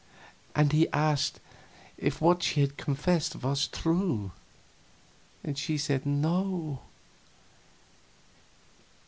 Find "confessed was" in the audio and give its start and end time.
2.65-3.67